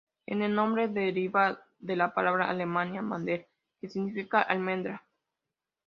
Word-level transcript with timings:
El 0.25 0.55
nombre 0.55 0.87
deriva 0.87 1.61
de 1.77 1.95
la 1.95 2.11
palabra 2.15 2.49
alemana 2.49 3.03
""Mandel"", 3.03 3.45
que 3.81 3.87
significa 3.87 4.41
"Almendra". 4.41 5.03